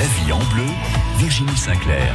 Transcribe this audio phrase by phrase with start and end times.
[0.00, 0.64] La vie en bleu,
[1.18, 2.14] Virginie Sinclair.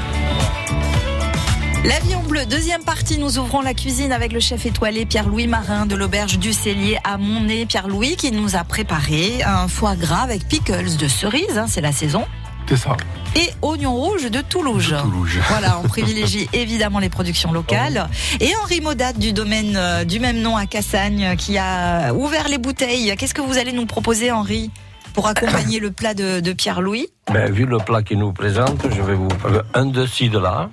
[1.84, 5.46] La vie en bleu, deuxième partie, nous ouvrons la cuisine avec le chef étoilé Pierre-Louis
[5.46, 7.68] Marin de l'auberge du Cellier à Montnay.
[7.68, 11.92] Pierre-Louis qui nous a préparé un foie gras avec pickles de cerise, hein, c'est la
[11.92, 12.26] saison.
[12.68, 12.98] C'est ça.
[13.36, 14.90] Et oignons rouges de Toulouse.
[14.90, 15.38] De Toulouse.
[15.50, 18.10] Voilà, on privilégie évidemment les productions locales.
[18.40, 22.58] Et Henri Modat du domaine euh, du même nom à Cassagne qui a ouvert les
[22.58, 23.16] bouteilles.
[23.16, 24.72] Qu'est-ce que vous allez nous proposer, Henri?
[25.16, 29.02] Pour accompagner le plat de, de Pierre-Louis ben, Vu le plat qu'il nous présente, je
[29.02, 30.70] vais vous parler un de de là,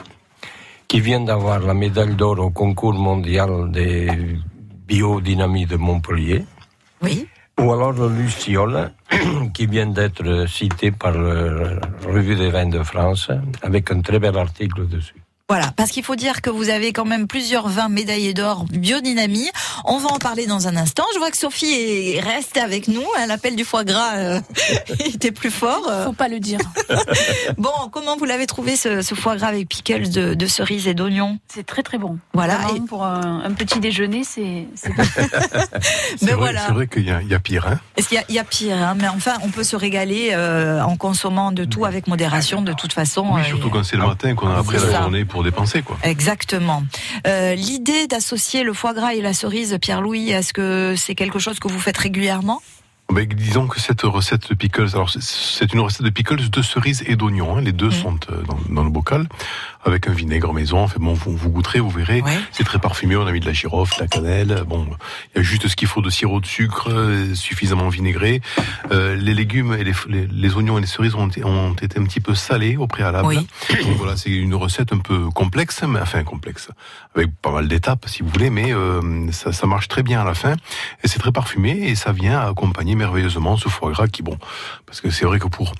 [0.88, 4.10] qui vient d'avoir la médaille d'or au concours mondial des
[4.88, 6.44] biodynamiques de Montpellier.
[7.02, 7.28] Oui.
[7.60, 8.92] Ou alors le Luciole,
[9.54, 13.30] qui vient d'être cité par la Revue des vins de France,
[13.62, 15.21] avec un très bel article dessus.
[15.48, 19.50] Voilà, parce qu'il faut dire que vous avez quand même plusieurs vins médaillés d'or biodynamie.
[19.84, 21.04] On va en parler dans un instant.
[21.14, 23.04] Je vois que Sophie reste avec nous.
[23.28, 24.40] L'appel du foie gras euh,
[25.04, 25.90] était plus fort.
[26.04, 26.60] Faut pas le dire.
[27.58, 31.38] bon, comment vous l'avez trouvé ce, foie gras avec pickles de, de cerises et d'oignons
[31.48, 32.18] C'est très très bon.
[32.32, 32.58] Voilà.
[32.74, 32.80] Et...
[32.80, 34.66] Pour un, petit déjeuner, c'est.
[34.74, 34.92] c'est
[36.32, 37.66] vrai, vrai qu'il y, y, a pire.
[37.66, 40.82] Hein Est-ce qu'il y, y, a pire hein Mais enfin, on peut se régaler euh,
[40.82, 43.26] en consommant de tout avec modération, de toute façon.
[43.32, 45.82] Oui, surtout quand c'est le matin, qu'on a après la journée pour dépenser.
[45.82, 45.98] Quoi.
[46.04, 46.84] Exactement.
[47.26, 51.58] Euh, L'idée d'associer le foie gras et la cerise, Pierre-Louis, est-ce que c'est quelque chose
[51.58, 52.60] que vous faites régulièrement?
[53.10, 57.04] Ben, disons que cette recette de pickles, alors c'est une recette de pickles de cerises
[57.06, 57.56] et d'oignons.
[57.56, 57.92] Hein, les deux mmh.
[57.92, 59.28] sont euh, dans, dans, le bocal
[59.84, 60.78] avec un vinaigre maison.
[60.78, 62.22] Enfin bon, vous, vous goûterez, vous verrez.
[62.52, 63.16] C'est très parfumé.
[63.16, 64.64] On a mis de la girofle, de la cannelle.
[64.66, 64.86] Bon,
[65.34, 68.40] il y a juste ce qu'il faut de sirop de sucre, euh, suffisamment vinaigré.
[68.92, 69.94] Euh, les légumes et les,
[70.30, 73.28] les, oignons et les cerises ont, ont, été un petit peu salés au préalable.
[73.28, 73.46] Oui.
[73.82, 76.70] Donc voilà, c'est une recette un peu complexe, mais enfin complexe,
[77.14, 80.24] avec pas mal d'étapes si vous voulez, mais euh, ça, ça marche très bien à
[80.24, 80.54] la fin.
[81.02, 84.36] Et c'est très parfumé et ça vient accompagner merveilleusement ce foie gras qui, bon,
[84.86, 85.72] parce que c'est vrai que pour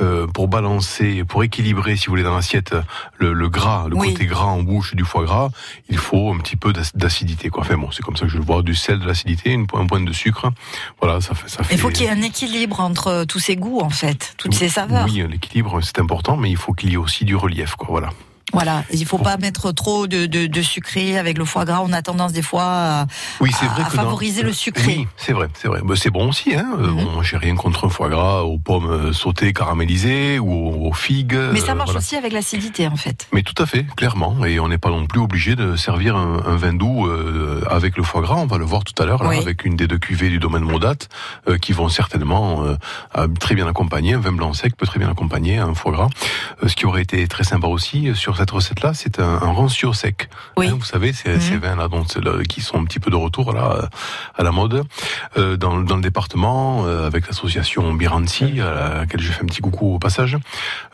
[0.00, 2.74] euh, pour balancer, pour équilibrer, si vous voulez, dans l'assiette,
[3.16, 5.48] le, le, gras, le côté gras en bouche du foie gras,
[5.88, 7.48] il faut un petit peu d'acidité.
[7.48, 7.62] Quoi.
[7.62, 9.86] Enfin bon, c'est comme ça que je le vois, du sel, de l'acidité, une, un
[9.86, 10.52] point de sucre.
[11.00, 11.48] Voilà, ça fait.
[11.48, 11.74] Ça fait...
[11.74, 14.68] Il faut qu'il y ait un équilibre entre tous ces goûts, en fait, toutes ces
[14.68, 15.06] saveurs.
[15.06, 17.74] Oui, l'équilibre, c'est important, mais il faut qu'il y ait aussi du relief.
[17.74, 18.10] Quoi, voilà.
[18.52, 21.82] Voilà, il faut pas mettre trop de, de, de, sucré avec le foie gras.
[21.84, 23.06] On a tendance des fois à,
[23.40, 24.96] oui, vrai à favoriser le sucré.
[24.98, 25.80] Oui, c'est vrai, c'est vrai.
[25.84, 26.54] Mais c'est bon aussi.
[26.54, 26.66] Hein.
[26.78, 30.94] Mm bon, j'ai rien contre un foie gras aux pommes euh, sautées, caramélisées ou aux
[30.94, 31.38] figues.
[31.52, 33.28] Mais ça marche aussi avec l'acidité, en fait.
[33.32, 34.44] Mais tout à fait, clairement.
[34.46, 37.98] Et on n'est pas non plus obligé de servir un, un vin doux euh, avec
[37.98, 38.36] le foie gras.
[38.36, 40.96] On va le voir tout à l'heure avec une des deux cuvées du domaine Modat
[41.48, 42.64] euh, qui vont certainement
[43.38, 44.14] très bien accompagner.
[44.14, 46.08] Un vin blanc sec peut très bien accompagner un foie gras.
[46.66, 50.28] ce qui aurait été très sympa aussi sur cette recette-là, c'est un, rancio sec.
[50.56, 50.68] Oui.
[50.68, 51.60] Hein, vous savez, c'est ces mhm.
[51.60, 52.06] vins-là donc,
[52.46, 53.88] qui sont un petit peu de retour là,
[54.36, 54.84] à la mode
[55.36, 59.60] euh, dans, dans, le département, euh, avec l'association Biranci, à laquelle je fais un petit
[59.60, 60.36] coucou au passage.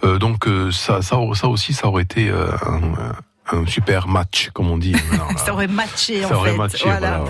[0.04, 3.12] Euh, donc ça, ça, ça aussi, ça aurait été un, un
[3.66, 4.94] super match, comme on dit.
[5.44, 7.24] ça aurait matché, en ça aurait Matché, voilà.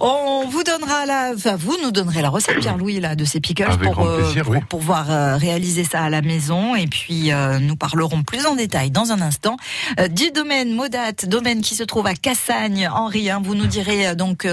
[0.00, 3.76] On vous donnera la, enfin, vous nous donnerez la recette, Pierre-Louis, là, de ces pickles
[3.82, 6.74] pour, euh, plaisir, pour pouvoir euh, réaliser ça à la maison.
[6.76, 9.56] Et puis, euh, nous parlerons plus en détail dans un instant
[10.10, 12.88] du domaine Modat, domaine qui se trouve à Cassagne.
[12.92, 14.46] Henri, hein, vous nous direz donc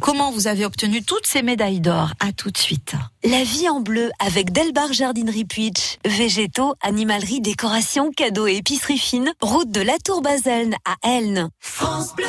[0.00, 2.12] comment vous avez obtenu toutes ces médailles d'or.
[2.20, 2.94] À tout de suite.
[3.22, 5.98] La vie en bleu avec Delbar Jardinerie Puitch.
[6.06, 9.32] Végétaux, animalerie, décoration, cadeaux et épicerie fine.
[9.42, 11.50] Route de la Tour À Elne.
[11.58, 12.24] France Bleu.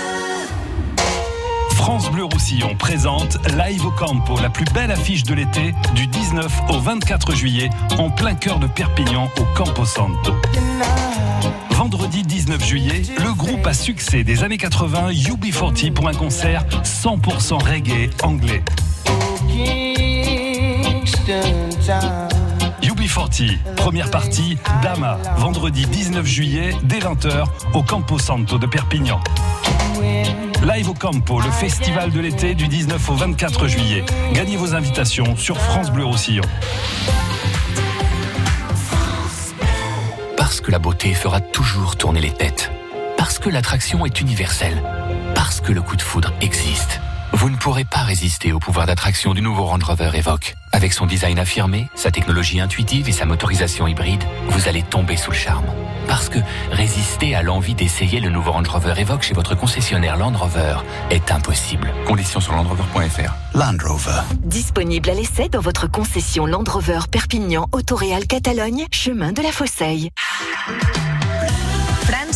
[1.76, 6.52] France Bleu Roussillon présente Live au Campo, la plus belle affiche de l'été, du 19
[6.72, 7.70] au 24 juillet,
[8.00, 10.34] en plein cœur de Perpignan, au Campo Santo.
[11.70, 17.64] Vendredi 19 juillet, le groupe à succès des années 80, UB40, pour un concert 100%
[17.64, 18.62] reggae anglais.
[23.12, 29.20] UB40, première partie, Dama, vendredi 19 juillet, dès 20h, au Campo Santo de Perpignan.
[30.64, 34.06] Live au Campo, le festival de l'été du 19 au 24 juillet.
[34.32, 36.44] Gagnez vos invitations sur France Bleu Roussillon.
[40.38, 42.72] Parce que la beauté fera toujours tourner les têtes.
[43.18, 44.82] Parce que l'attraction est universelle.
[45.36, 47.02] Parce que le coup de foudre existe.
[47.42, 50.56] Vous ne pourrez pas résister au pouvoir d'attraction du nouveau Range Rover Evoque.
[50.72, 55.32] Avec son design affirmé, sa technologie intuitive et sa motorisation hybride, vous allez tomber sous
[55.32, 55.66] le charme.
[56.08, 56.38] Parce que
[56.70, 60.76] résister à l'envie d'essayer le nouveau Range Rover Evoque chez votre concessionnaire Land Rover
[61.10, 61.92] est impossible.
[62.06, 63.34] Conditions sur landrover.fr.
[63.56, 64.22] Land Rover.
[64.44, 70.12] Disponible à l'essai dans votre concession Land Rover Perpignan Autoréal Catalogne, chemin de la Fosseille.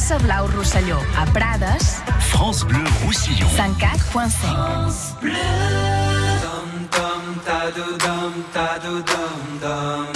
[0.06, 1.82] France Blau Roussillon, à Prades.
[2.20, 3.48] France Bleu Roussillon.
[3.48, 3.98] 104.5.
[4.12, 5.32] France Bleu.
[6.44, 10.15] Dum dum ta do dum ta do dum dum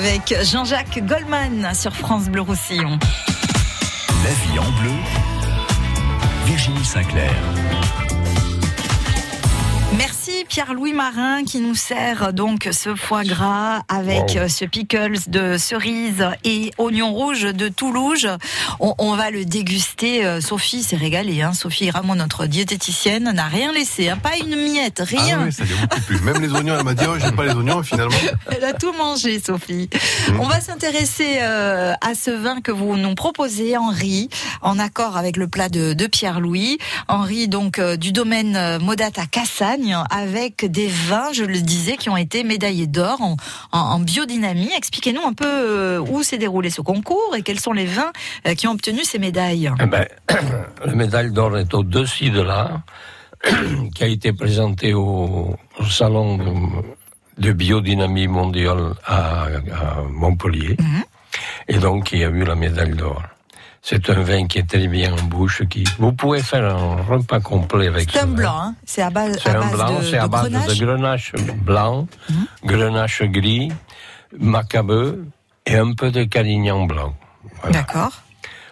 [0.00, 2.98] avec Jean-Jacques Goldman sur France Bleu Roussillon.
[4.24, 4.92] La vie en bleu,
[6.46, 7.34] Virginie Sinclair.
[10.40, 14.48] Merci Pierre-Louis Marin qui nous sert donc ce foie gras avec Wow.
[14.48, 18.26] ce pickles de cerise et oignon rouge de Toulouse.
[18.78, 20.24] On, on va le déguster.
[20.24, 21.42] Euh, Sophie s'est régalée.
[21.42, 21.52] Hein.
[21.52, 24.08] Sophie Ramon, notre diététicienne, n'a rien laissé.
[24.08, 24.16] hein.
[24.16, 25.40] Pas une miette, rien.
[25.42, 26.20] Ah oui, ça beaucoup plus.
[26.20, 28.16] Même les oignons, elle m'a dit, oh, j'aime pas les oignons, finalement.
[28.50, 29.90] Elle a tout mangé, Sophie.
[30.32, 30.40] Mm.
[30.40, 34.28] On va s'intéresser euh, à ce vin que vous nous proposez, Henri,
[34.62, 36.78] en accord avec le plat de, de Pierre-Louis.
[37.08, 41.96] Henri, donc, euh, du domaine euh, Modat à Cassagne, avec des vins, je le disais,
[41.96, 43.36] qui ont été médaillés d'or en,
[43.72, 44.70] en- en biodynamie.
[44.76, 48.12] Expliquez-nous un peu euh, où s'est déroulé ce concours et quels sont les vins
[48.46, 49.70] euh, qui ont obtenu ces médailles.
[49.82, 50.06] Eh ben,
[50.84, 52.82] la médaille d'or est au-dessus de là,
[53.94, 56.38] qui a été présentée au, au salon
[57.38, 61.02] de, biodynamie mondiale à, à Montpellier, Mhm.
[61.68, 63.22] et donc qui a eu la médaille d'or.
[63.82, 65.62] C'est un vin qui est très bien en bouche.
[65.68, 68.34] Qui, vous pouvez faire un repas complet avec C'est ce un vin.
[68.34, 68.74] blanc, hein.
[68.84, 70.66] c'est à base, C'est à base blanc, de, c'est à base grenache.
[70.78, 71.32] de grenache
[71.64, 72.46] blanc, Mhm.
[72.64, 73.72] grenache gris,
[74.38, 75.24] macabeu
[75.66, 77.14] et un peu de carignan blanc.
[77.62, 77.78] Voilà.
[77.78, 78.12] D'accord.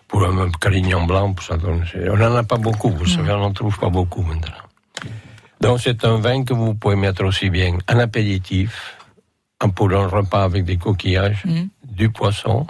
[0.08, 3.38] Pour un carignan blanc, ça donne- c'est- on n'en a pas beaucoup, vous savez, on
[3.38, 4.62] n'en trouve pas beaucoup maintenant.
[5.60, 8.96] Donc c'est un vin que vous pouvez mettre aussi bien en apéritif,
[9.74, 11.68] pour un repas avec des coquillages, Mhm.
[11.84, 12.66] du poisson,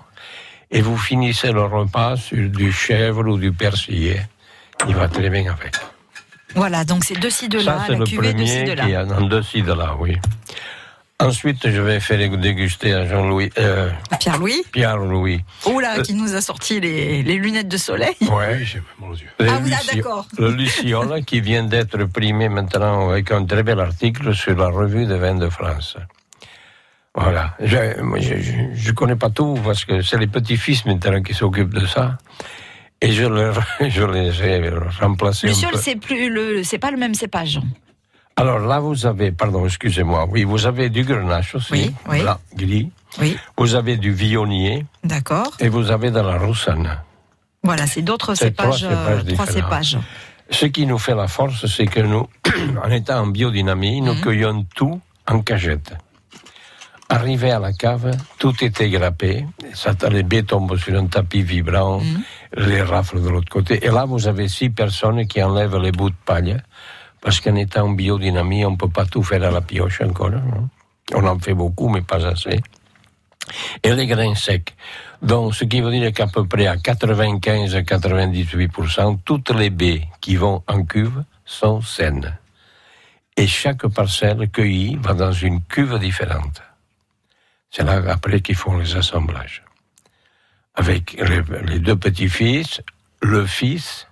[0.70, 4.20] et vous finissez le repas sur du chèvre ou du persillé.
[4.88, 5.74] Il va très bien avec.
[6.54, 8.72] Voilà, donc c'est de ci de Ça, là, c'est la le cuvée ci premier de
[8.72, 8.84] là.
[8.86, 10.16] qui en dessus de là, oui.
[11.20, 15.40] Ensuite, je vais faire déguster à Jean-Louis, euh, Pierre-Louis Pierre-Louis.
[15.66, 18.14] Oula, Euh, qui nous a sorti les, les lunettes de soleil.
[18.30, 19.26] Ouais, j'ai mal aux yeux.
[19.40, 20.26] Le Ah oui, Lucio- d'accord.
[20.38, 25.06] Le Luciole qui vient d'être primé maintenant avec un très bel article sur la revue
[25.06, 25.96] des vins de France.
[27.14, 27.54] Voilà.
[27.60, 27.76] Je,
[28.74, 32.18] je connais pas tout parce que c'est les petits-fils maintenant qui s'occupent de ça.
[33.00, 35.78] Et je, leur, je les ai remplacés peu.
[35.78, 37.60] c'est plus le, c'est pas le même cépage.
[38.36, 42.22] Alors là, vous avez, pardon, excusez-moi, oui, vous avez du grenache aussi, Oui, oui.
[42.22, 42.90] blanc, gris.
[43.20, 45.50] Oui, Vous avez du viognier d'accord.
[45.58, 46.88] et vous avez de la roussanne.
[47.64, 49.46] Voilà, c'est d'autres trois cépages, euh, cépages trois différents.
[49.82, 49.98] cépages.
[50.50, 52.28] Ce qui nous fait la force, c'est que nous,
[52.84, 54.20] en étant en biodynamie, nous Mhm.
[54.20, 55.94] cueillons tout en cagette.
[57.10, 59.46] Arrivé à la cave, tout était grappé,
[60.10, 62.22] les baies tombent sur un tapis vibrant, Mhm.
[62.68, 63.82] les rafles de l'autre côté.
[63.84, 66.58] Et là, vous avez six personnes qui enlèvent les bouts de paille,
[67.22, 70.32] parce qu'en étant en biodynamie, on ne peut pas tout faire à la pioche encore.
[70.34, 70.68] hein.
[71.14, 72.60] On en fait beaucoup, mais pas assez.
[73.82, 74.74] Et les grains secs.
[75.22, 80.06] Donc, ce qui veut dire qu'à peu près à 95 à 98%, toutes les baies
[80.20, 82.36] qui vont en cuve sont saines.
[83.38, 86.60] Et chaque parcelle cueillie va dans une cuve différente.
[87.70, 89.62] C'est là après qu'ils font les assemblages.
[90.74, 92.80] Avec les, deux petits-fils,
[93.22, 94.07] le fils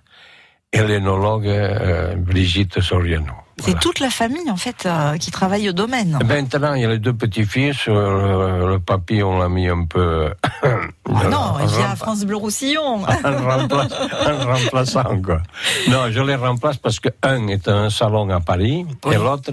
[0.73, 3.25] et l'énologue euh, Brigitte Soriano.
[3.59, 3.79] C'est Voilà.
[3.79, 6.19] toute la famille, en fait, euh, qui travaille au domaine.
[6.27, 7.87] Maintenant, il y a les deux petits-fils.
[7.87, 10.29] euh, le papy, on l'a mis un peu.
[11.09, 13.01] Ah non, il vient à France Bleu Roussillon.
[13.01, 13.93] en remplace-
[14.27, 15.41] en remplaçant, quoi.
[15.89, 19.15] Non, je les remplace parce que un est à un salon à Paris Oui.
[19.15, 19.51] et l'autre,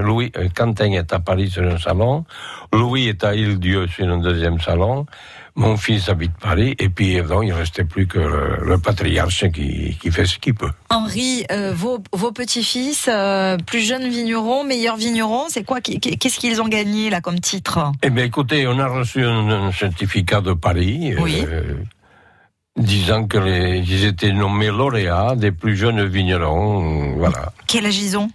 [0.00, 2.24] Louis, euh, Quentin est à Paris sur un salon,
[2.72, 5.04] Louis est à Île-Dieu sur un deuxième salon,
[5.56, 9.48] mon fils habite Paris et puis donc, il ne restait plus que le, le patriarche
[9.52, 10.70] qui, qui fait ce qu'il peut.
[10.90, 16.60] Henri, euh, vos, vos petits-fils, euh, plus jeunes vignerons, meilleurs vignerons, c'est quoi Qu'est-ce qu'ils
[16.60, 17.92] ont gagné là comme titre?
[18.02, 21.14] Eh bien, écoutez, on a reçu un, un certificat de Paris.
[21.18, 21.44] Oui.
[21.46, 21.76] euh,
[22.76, 27.52] disant que les, ils étaient nommés lauréats des plus jeunes vignerons, voilà.
[27.68, 28.28] Quel âge ils ont?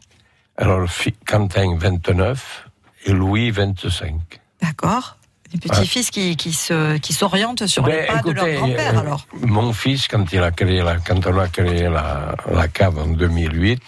[0.56, 0.88] Alors,
[1.28, 2.70] Quentin, 29,
[3.06, 4.16] et Louis, 25.
[4.62, 5.18] D'accord.
[5.52, 9.00] Les petits-fils qui, qui se qui s'orientent sur les Ben, pas de leur grand-père euh,
[9.00, 9.26] alors.
[9.42, 13.08] Mon fils, quand, il a créé la, quand on a créé la, la cave en
[13.08, 13.82] 2008,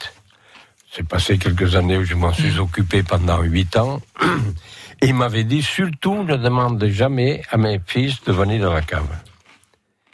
[0.92, 2.60] c'est passé quelques années où je m'en suis Mm.
[2.62, 4.02] occupé pendant huit ans,
[5.02, 8.82] et il m'avait dit, surtout ne demande jamais à mes fils de venir dans la
[8.82, 9.08] cave.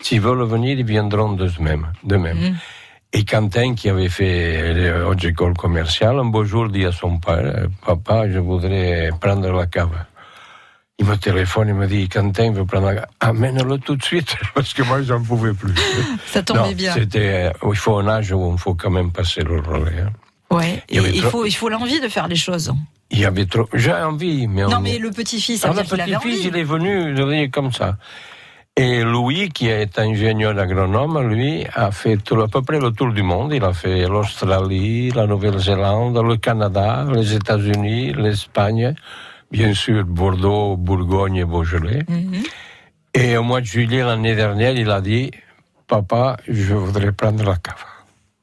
[0.01, 1.87] S'ils veulent venir, ils viendront de même.
[2.03, 2.37] De même.
[2.37, 2.55] Mm.
[3.13, 7.19] Et Quentin, qui avait fait les hautes écoles commerciales, un beau jour dit à son
[7.19, 9.95] père, papa, je voudrais prendre la cave.
[10.99, 13.07] Il me téléphone, il me dit, Quentin veut prendre la.
[13.19, 15.73] Amène-le tout de suite, parce que moi, j'en pouvais plus.
[16.25, 16.93] Ça tombait Non, bien.
[16.93, 20.01] C'était, euh, il faut un âge où il faut quand même passer le relais.
[20.01, 20.11] hein.
[20.49, 20.81] Ouais.
[20.89, 22.73] il trop- faut il faut l'envie de faire les choses.
[23.11, 25.81] Il y avait trop, j'ai envie, mais Non on- mais le petit-fils, ça ah, veut
[25.81, 27.97] le petit-fils, il est venu de venir comme ça.
[28.75, 33.11] Et Louis, qui est ingénieur agronome, lui, a fait tout, à peu près le tour
[33.11, 33.51] du monde.
[33.53, 38.93] Il a fait l'Australie, la Nouvelle-Zélande, le Canada, les États-Unis, l'Espagne,
[39.51, 42.03] bien sûr Bordeaux, Bourgogne et Beaujolais.
[42.07, 42.43] Mhm.
[43.13, 45.31] Et au mois de juillet l'année dernière, il a dit
[45.87, 47.83] Papa, je voudrais prendre la cave.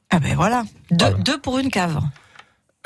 [0.09, 1.17] Ah ben voilà, deux, Voilà.
[1.17, 1.99] deux pour une cave.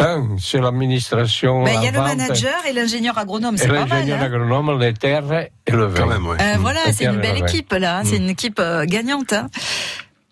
[0.01, 1.63] Un, c'est l'administration.
[1.63, 3.89] Ben, Il y a le manager et l'ingénieur agronome, Et c'est pas mal.
[3.89, 4.23] l'ingénieur hein.
[4.25, 5.31] agronome, les terres
[5.65, 5.99] et le vin.
[5.99, 6.37] Quand même, ouais.
[6.41, 8.03] Euh, voilà, c'est une belle équipe là, hein.
[8.05, 9.33] c'est une équipe euh, gagnante.
[9.33, 9.47] hein.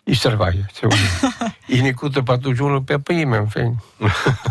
[0.06, 0.96] Il travaille, c'est vrai.
[1.68, 3.74] il n'écoute pas toujours le papier, mais enfin.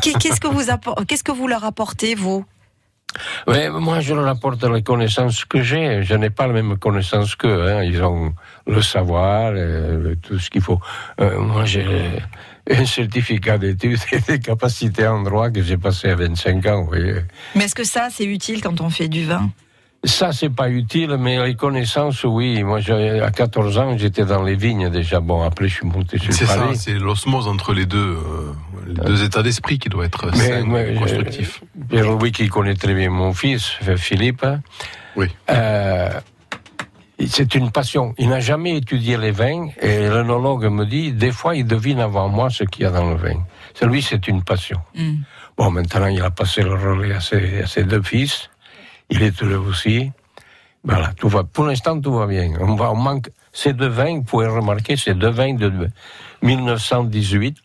[0.03, 0.61] Qu'est- Qu'est-ce que vous
[1.07, 2.45] qu'est-ce que vous leur apportez vous?
[3.47, 6.03] Ouais, moi, je leur apporte les connaissances que j'ai.
[6.03, 7.67] Je n'ai pas la même connaissance qu'eux.
[7.67, 7.83] Hein.
[7.83, 8.33] Ils ont
[8.67, 10.79] le savoir, euh, tout ce qu'il faut.
[11.21, 11.85] Euh, moi, j'ai
[12.69, 16.81] un certificat d'études et des capacités en droit que j'ai passé à 25 ans.
[16.81, 17.15] Vous voyez.
[17.55, 19.49] Mais est-ce que ça c'est utile quand on fait du vin?
[20.07, 22.63] Ça, c'est pas utile, mais les connaissances, oui.
[22.63, 22.79] Moi,
[23.21, 25.19] à 14 ans, j'étais dans les vignes déjà.
[25.19, 28.53] Bon, après, je suis monté sur C'est ça, c'est l'osmose entre les deux, euh,
[28.87, 31.61] les deux états d'esprit qui doit être Mais- sain, mais, constructif.
[31.89, 34.45] Pierre-Louis, qui connaît très bien mon fils, Philippe,
[35.17, 35.27] Oui.
[35.49, 36.09] euh,
[37.27, 38.13] c'est une passion.
[38.17, 42.29] Il n'a jamais étudié les vins et l'œnologue me dit, des fois, il devine avant
[42.29, 43.43] moi ce qu'il y a dans le vin.
[43.73, 44.79] C'est lui, c'est une passion.
[44.95, 45.15] Hmm.
[45.57, 48.49] Bon, maintenant, il a passé le relais à ses, à ses deux fils.
[49.09, 50.11] Il est heureux aussi.
[50.83, 52.53] Voilà, tout va, pour l'instant, tout va bien.
[52.61, 55.89] On, va, on manque ces deux vins, vous pouvez remarquer, ces deux vins de
[56.41, 57.57] 1918,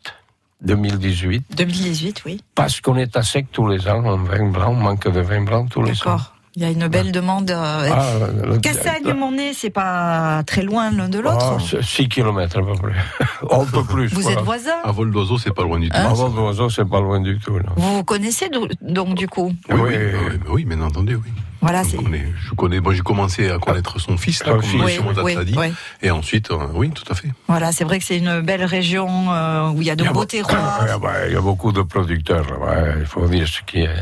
[0.62, 2.40] 2018, 2018, oui.
[2.54, 5.42] parce qu'on est à sec tous les ans en vin blanc, on manque de vin
[5.42, 6.16] blanc tous les ans.
[6.16, 6.34] D'accord.
[6.54, 7.50] Il y a une belle demande.
[7.50, 11.56] euh, Ah, Cassagne, mon nez, c'est pas très loin l'un de l'autre.
[11.59, 12.92] Ah, 6 km à peu près.
[13.50, 14.09] un peu plus.
[14.12, 14.38] vous voilà.
[14.38, 14.80] êtes voisins?
[14.85, 15.97] À vol d'oiseau, c'est pas loin du tout.
[15.97, 17.54] Hein À vol d'oiseau, c'est pas loin du tout.
[17.59, 17.73] Non.
[17.76, 19.52] Vous vous connaissez do- donc du coup?
[19.71, 19.97] Oui, oui, Oui.
[20.30, 21.30] oui, oui, bien entendu, oui.
[21.62, 24.68] Voilà, Je connais, je connais, moi j'ai commencé à connaître son fils, là, Ah, comme
[24.68, 25.54] oui, monsieur oui, dit.
[26.02, 27.28] Et ensuite, euh, oui, tout à fait.
[27.47, 30.12] Voilà, c'est vrai que c'est une belle région euh, où il y a de beaux
[30.12, 30.80] beau- terroirs.
[31.04, 32.44] Ah, Il y a beaucoup de producteurs
[32.99, 33.94] il faut dire ce qui est.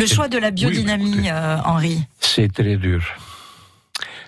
[0.00, 2.02] Le choix de la biodynamie, euh, Henri.
[2.20, 3.02] C'est très dur.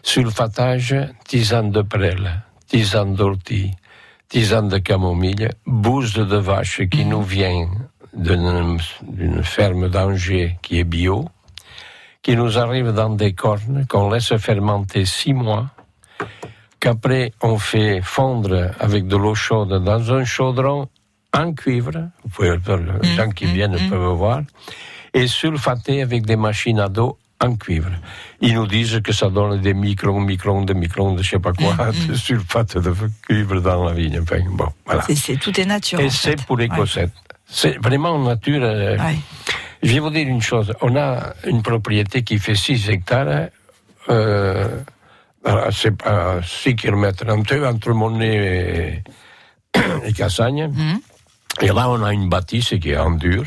[0.02, 0.94] Sulfatage,
[1.26, 3.70] tisane de prêle, tisane d'ortie,
[4.28, 7.70] tisane de camomille, bouse de vache qui nous vient
[8.12, 11.24] d'une d'une ferme d'Angers qui est bio,
[12.20, 15.70] qui nous arrive dans des cornes qu'on laisse fermenter six mois,
[16.80, 20.88] qu'après on fait fondre avec de l'eau chaude dans un chaudron
[21.32, 22.58] en cuivre, vous pouvez,
[23.02, 24.42] les gens qui viennent peuvent voir,
[25.14, 27.90] et sulfaté avec des machines à dos en cuivre.
[28.40, 31.52] Ils nous disent que ça donne des microns, microns, de microns, de je sais pas
[31.52, 31.74] quoi,
[32.08, 32.94] de sulfate de
[33.26, 34.20] cuivre dans la vigne.
[34.22, 35.02] Enfin, bon, voilà.
[35.02, 35.98] C'est- C'est tout est nature.
[36.00, 36.76] Et c'est pour les Ouais.
[36.76, 37.12] cossettes.
[37.46, 38.62] C'est vraiment nature.
[38.62, 39.18] euh, Ouais.
[39.82, 40.72] Je vais vous dire une chose.
[40.80, 43.48] On a une propriété qui fait 6 hectares.
[44.08, 44.68] Euh,
[45.72, 49.02] c'est à 6 km entre, entre Monet
[49.74, 50.68] et, et Cassagne.
[50.68, 51.00] Mhm.
[51.60, 53.44] Et là, on a une bâtisse qui est en dur.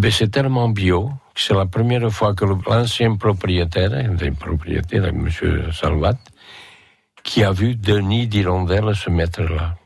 [0.00, 5.28] Ben, c'est tellement bio que c'est la première fois que l'ancien propriétaire, le propriétaire, M.
[5.72, 6.14] Salvat,
[7.22, 9.76] qui a vu deux nids d'hirondelles se mettre là.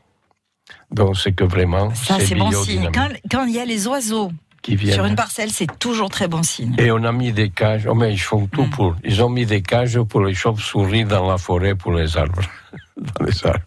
[0.91, 2.89] Donc c'est que vraiment, Ça, c'est bon signe.
[2.93, 4.95] Quand quand il y a les oiseaux qui viennent.
[4.95, 6.75] sur une parcelle, c'est toujours très bon signe.
[6.77, 7.85] Et on a mis des cages.
[7.89, 8.69] Oh, mais ils font tout Mm.
[8.69, 8.95] pour.
[9.03, 12.41] Ils ont mis des cages pour les chauves-souris dans la forêt pour les arbres.
[12.97, 13.59] dans les arbres.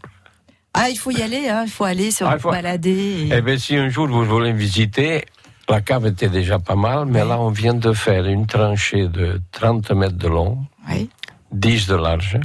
[0.74, 3.26] Ah, il faut y aller, hein, il faut aller se Ah, faut- balader.
[3.26, 5.24] et- Eh bien, si un jour vous voulez visiter,
[5.68, 9.40] la cave était déjà pas mal, mais là, on vient de faire une tranchée de
[9.52, 11.10] 30 mètres de long, Oui.
[11.50, 12.38] 10 de large,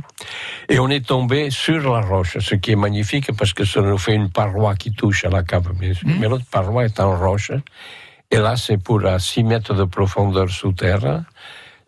[0.70, 3.98] et on est tombé sur la roche, ce qui est magnifique parce que ça nous
[3.98, 6.08] fait une paroi qui touche à la cave, bien sûr.
[6.08, 7.52] Mais l'autre paroi est en roche,
[8.32, 11.24] et là, c'est pour à 6 mètres de profondeur sous terre,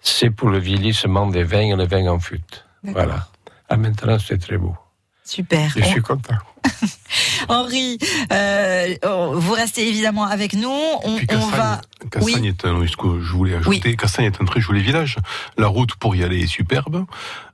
[0.02, 2.42] c'est pour le vieillissement des vins et les vins en fût.
[2.84, 3.04] D'accord.
[3.06, 3.28] Voilà.
[3.70, 4.76] Ah, maintenant, c'est très beau.
[5.24, 5.70] Super.
[5.76, 6.36] Je suis content.
[7.50, 7.98] Henri,
[8.32, 10.70] euh, oh, vous restez évidemment avec nous.
[11.04, 11.82] On, Puis on Cassagne, va.
[12.12, 12.48] Cassagne Oui.
[12.48, 15.18] est un, ce que je voulais ajouter, Cassagne est un très joli village.
[15.58, 17.06] La route pour y aller est superbe,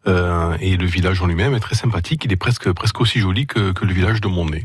[0.08, 2.26] euh, et le village en lui-même est très sympathique.
[2.26, 4.64] Il est presque presque aussi joli que, que le village de Montnay.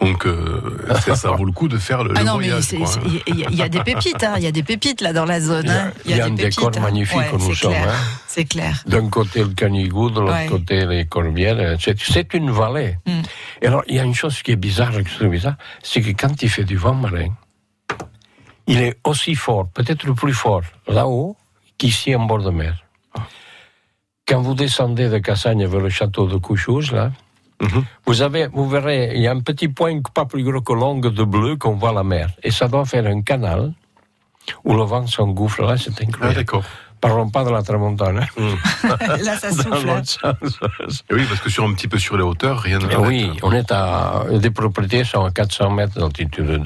[0.00, 0.60] Donc euh,
[1.16, 2.72] ça, vaut le coup de faire le, Ah le non, voyage.
[2.74, 2.84] hein.
[3.26, 5.40] il y, a- y des pépites, hein, il y a des pépites là dans la
[5.40, 5.64] zone.
[5.64, 5.92] Il y a- hein.
[6.04, 6.80] il y a un des pépites, décor hein.
[6.80, 8.18] magnifique Ouais, où nous c'est sommes, clair, hein.
[8.28, 8.82] C'est clair.
[8.86, 10.46] D'un côté le Canigou, de l'autre Ouais.
[10.46, 11.76] côté les Corbières.
[11.80, 12.96] C'est, c'est une vallée.
[13.06, 13.22] Mm.
[13.62, 16.10] Et alors, il y a une chose qui est bizarre, qui est bizarre, c'est que
[16.10, 17.28] quand il fait du vent marin,
[18.66, 21.36] il est aussi fort, peut-être plus fort, là-haut,
[21.78, 22.74] qu'ici en bord de mer.
[24.28, 27.10] Quand vous descendez de Cassagne vers le château de Couchouse, là,
[27.62, 27.84] Mhm.
[28.06, 31.08] vous, avez, vous verrez, il y a un petit point pas plus gros que longue
[31.12, 32.28] de bleu qu'on voit la mer.
[32.42, 33.72] Et ça doit faire un canal
[34.64, 36.36] où le vent s'engouffre là, c'est Ah, incroyable.
[36.38, 36.64] d'accord.
[37.00, 38.18] Parlons pas de la tramontane.
[38.18, 38.26] hein.
[38.36, 39.22] Mm.
[39.24, 39.90] Là, ça souffle.
[40.24, 40.32] hein.
[41.10, 43.52] Et oui, parce que sur un petit peu sur les hauteurs, rien ne oui, on
[43.52, 44.24] est à.
[44.32, 46.62] Des propriétés sont à 400 mètres d'altitude,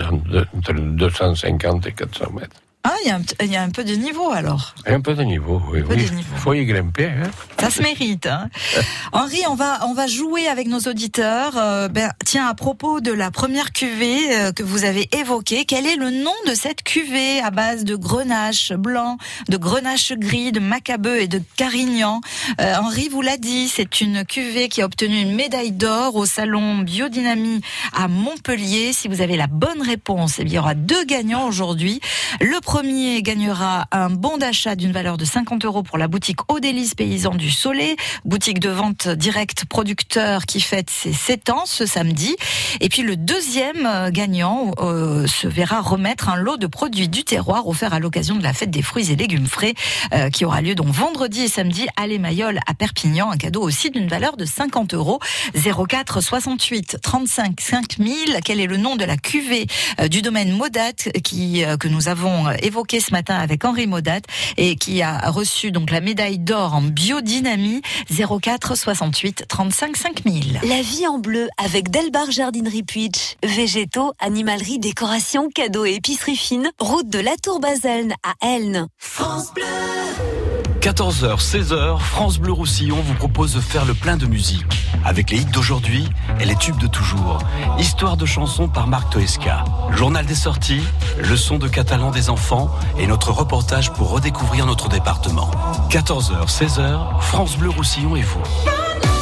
[0.56, 2.56] entre 250 et 400 mètres.
[2.82, 4.74] Ah, il y, a un, il y, a un peu de niveau alors.
[4.86, 5.82] Un peu de niveau, oui.
[5.82, 6.36] niveau.
[6.36, 7.08] faut y grimper.
[7.08, 7.30] Hein.
[7.60, 8.24] Ça se mérite.
[8.24, 8.48] Hein.
[9.12, 11.58] Henri, on va on va jouer avec nos auditeurs.
[11.58, 15.86] Euh, ben, tiens, à propos de la première cuvée euh, que vous avez évoquée, quel
[15.86, 19.18] est le nom de cette cuvée à base de grenache blanc,
[19.50, 22.22] de grenache gris, de macabeu et de carignan?
[22.62, 26.24] Euh, Henri vous l'a dit, c'est une cuvée qui a obtenu une médaille d'or au
[26.24, 27.60] salon Biodynamie
[27.92, 28.94] à Montpellier.
[28.94, 32.00] Si vous avez la bonne réponse, eh bien, il y aura deux gagnants aujourd'hui.
[32.40, 36.61] Le premier gagnera un bon d'achat d'une valeur de 50 euros pour la boutique Au
[36.61, 41.85] Délice Paysan du Soleil, boutique de vente directe producteur qui fête ses 7 ans ce
[41.85, 42.37] samedi.
[42.80, 47.24] Et puis le deuxième euh, gagnant euh, se verra remettre un lot de produits du
[47.24, 49.74] terroir offert à l'occasion de la fête des fruits et légumes frais
[50.14, 53.33] euh, qui aura lieu donc vendredi et samedi à l'Émayol à Perpignan.
[53.33, 55.18] Un cadeau aussi d'une valeur de 50 euros.
[55.56, 58.38] 04 68 35 5000.
[58.44, 59.66] Quel est le nom de la cuvée
[60.00, 64.20] euh, du domaine Modat qui euh, que nous avons évoqué ce matin avec Henri Modat
[64.56, 70.60] et qui a reçu donc la médaille d'or en biodynamie 04 68 35 5000.
[70.62, 73.36] La vie en bleu avec Delbar Jardinerie Puitch.
[73.42, 76.70] Végétaux, animalerie, décoration, cadeaux et épicerie fine.
[76.78, 78.88] Route de la Tour Baselne à Elne.
[78.98, 80.39] France Bleu.
[80.80, 84.64] 14h, 16h, France Bleu Roussillon vous propose de faire le plein de musique.
[85.04, 86.08] Avec les hits d'aujourd'hui
[86.40, 87.38] et les tubes de toujours.
[87.78, 89.64] Histoire de chansons par Marc Toesca.
[89.90, 90.82] Journal des sorties,
[91.18, 95.50] leçon de catalan des enfants et notre reportage pour redécouvrir notre département.
[95.90, 98.42] 14h, 16h, France Bleu Roussillon et vous.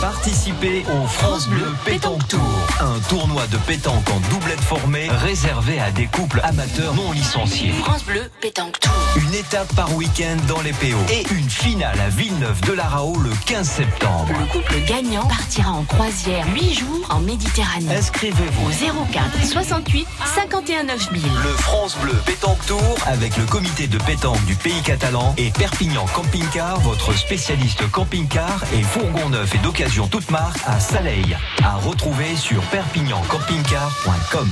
[0.01, 2.41] Participez au France Bleu Pétanque Tour,
[2.81, 7.73] un tournoi de pétanque en doublette formée réservé à des couples amateurs non licenciés.
[7.73, 8.93] France Bleu Pétanque Tour.
[9.17, 13.17] Une étape par week-end dans les PO et une finale à Villeneuve de la Rao
[13.19, 14.29] le 15 septembre.
[14.39, 17.97] Le couple gagnant partira en croisière 8 jours en Méditerranée.
[17.97, 20.07] Inscrivez-vous Au 04 68
[20.37, 21.23] 51 9000.
[21.43, 26.07] le France Bleu Pétanque Tour avec le comité de pétanque du pays catalan et Perpignan
[26.15, 31.37] Camping Car, votre spécialiste camping-car et fourgon neuf et d'occasion toute marque à Saleil.
[31.63, 34.51] À retrouver sur perpignancampingcar.com.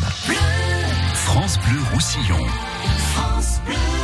[1.14, 2.46] France Bleu Roussillon.
[3.12, 3.96] France Bleu.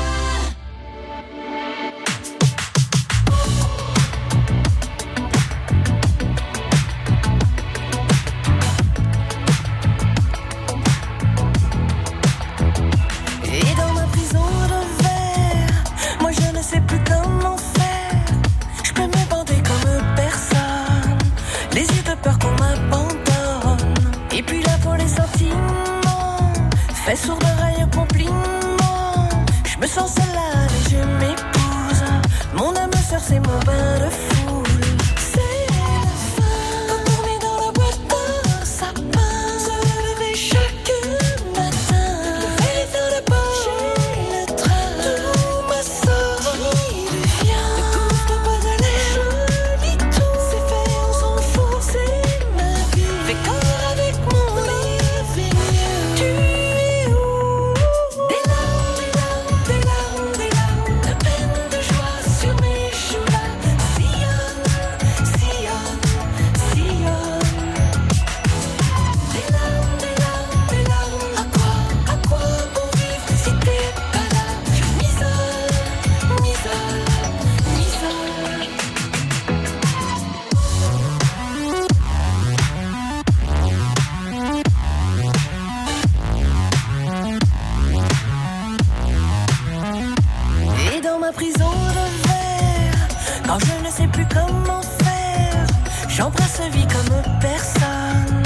[93.59, 95.67] Je ne sais plus comment faire,
[96.09, 98.43] j'embrasse vie comme personne.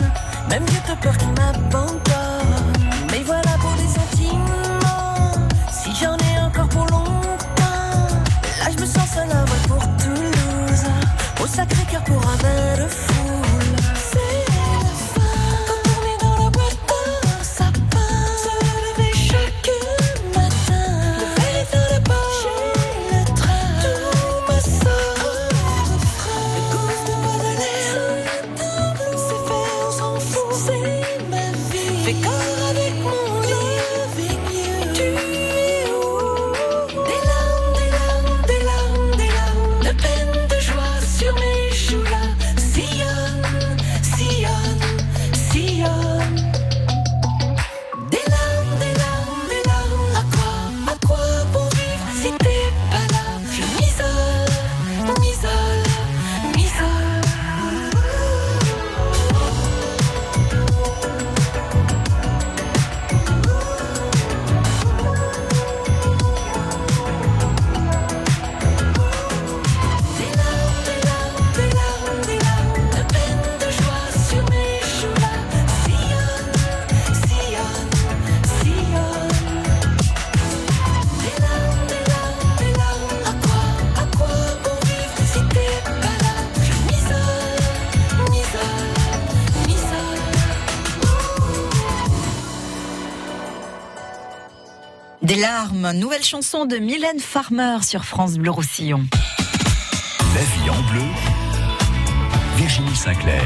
[0.51, 2.73] Même Dieu te peur qui m'abandonne.
[3.11, 5.33] Mais voilà pour les sentiments,
[5.71, 8.07] si j'en ai encore pour longtemps.
[8.61, 10.87] Là je me sens seule à voile pour Toulouse,
[11.43, 13.26] au sacré cœur pour un bain de foule.
[95.23, 99.05] Des larmes, nouvelle chanson de Mylène Farmer sur France Bleu Roussillon.
[100.35, 101.03] La vie en bleu,
[102.57, 103.43] Virginie Sinclair.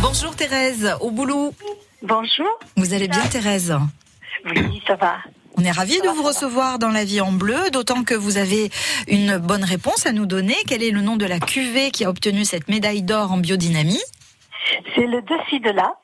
[0.00, 1.54] Bonjour Thérèse, au boulot?
[2.02, 2.48] Bonjour.
[2.76, 3.74] Vous allez bien Thérèse?
[4.44, 5.18] Oui, ça va.
[5.56, 8.70] On est ravis de vous recevoir dans la vie en bleu, d'autant que vous avez
[9.06, 10.56] une bonne réponse à nous donner.
[10.66, 14.02] Quel est le nom de la cuvée qui a obtenu cette médaille d'or en biodynamie?
[14.94, 15.94] C'est le dessus de là.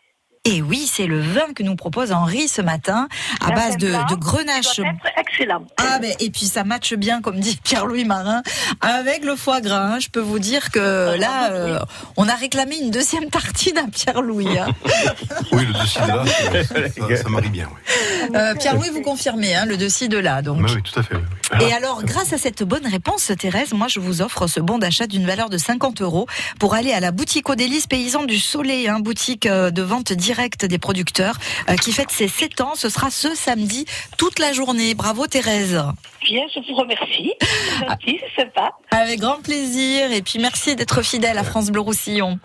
[0.51, 3.07] Et oui, c'est le vin que nous propose Henri ce matin,
[3.45, 4.77] à base de, grenache.
[4.77, 5.67] doit être excellent.
[5.77, 8.43] Ah ben et puis ça matche bien, comme dit Pierre-Louis Marin,
[8.81, 9.95] avec le foie gras.
[9.95, 9.99] hein.
[10.01, 11.79] Je peux vous dire que là, euh,
[12.17, 14.59] on a réclamé une deuxième tartine à Pierre-Louis.
[14.59, 14.69] hein.
[15.53, 16.25] Oui, le dossier de là,
[16.65, 17.69] ça, ça, ça marie bien.
[17.71, 18.29] Oui.
[18.35, 20.41] Euh, Pierre-Louis vous confirmez hein, le dossier de là.
[20.41, 20.61] Donc.
[20.61, 21.17] Mais oui, tout à fait.
[21.17, 21.65] oui.
[21.69, 25.07] Et alors, grâce à cette bonne réponse, Thérèse, moi, je vous offre ce bon d'achat
[25.07, 26.27] d'une valeur de 50 euros
[26.59, 30.13] pour aller à la boutique aux délices paysans du Soleil, hein, boutique euh, de vente
[30.13, 31.37] directe des producteurs,
[31.69, 32.75] euh, qui fête ses 7 ans.
[32.75, 34.95] Ce sera ce samedi, toute la journée.
[34.95, 35.83] Bravo, Thérèse.
[36.23, 37.33] Bien, je vous remercie.
[37.41, 38.73] C'est gentil, c'est sympa.
[38.91, 40.13] Avec grand plaisir.
[40.13, 42.39] Et puis, merci d'être fidèle à France Bleu Roussillon.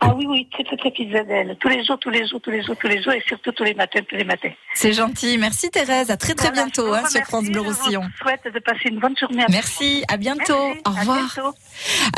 [0.00, 1.56] Ah oui, oui, très, très, très fidèle.
[1.60, 3.64] Tous les jours, tous les jours, tous les jours, tous les jours, et surtout tous
[3.64, 4.50] les matins, tous les matins.
[4.74, 5.38] C'est gentil.
[5.38, 6.10] Merci, Thérèse.
[6.10, 8.02] À très, très Voilà, bientôt je vous hein, sur France Bleu je vous Roussillon.
[8.22, 9.42] souhaite de passer une bonne journée.
[9.42, 10.68] à Merci, à bientôt.
[10.68, 11.18] Merci, Au revoir.
[11.34, 11.54] bientôt.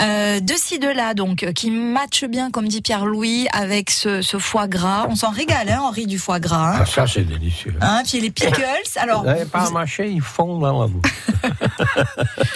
[0.01, 4.21] Euh, de ci, de là, donc, euh, qui matche bien, comme dit Pierre-Louis, avec ce,
[4.21, 5.07] ce foie gras.
[5.09, 6.75] On s'en régale, hein, Henri, du foie gras.
[6.75, 6.79] Hein.
[6.83, 7.75] Ah, ça, c'est délicieux.
[7.81, 8.63] Hein, puis les pickles.
[8.97, 11.11] Alors, Vous n'avez pas à mâcher, ils fondent dans la bouche.